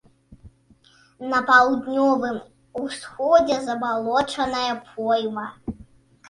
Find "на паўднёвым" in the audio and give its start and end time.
1.33-2.39